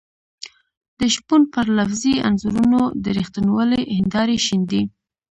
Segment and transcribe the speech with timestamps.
[0.99, 4.83] د شپون پر لفظي انځورونو د رښتینولۍ هېندارې شيندي.